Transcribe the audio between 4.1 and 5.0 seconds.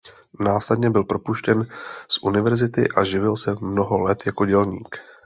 jako dělník.